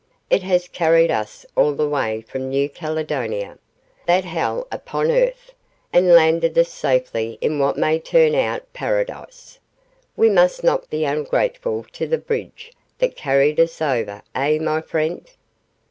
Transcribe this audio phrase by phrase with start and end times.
[0.31, 3.59] It has carried us all the way from New Caledonia,
[4.07, 5.53] that hell upon earth,
[5.93, 9.59] and landed us safely in what may turn out Paradise.
[10.17, 15.27] We must not be ungrateful to the bridge that carried us over eh, my friend?